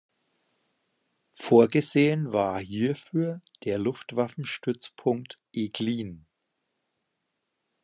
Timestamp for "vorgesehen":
1.37-2.33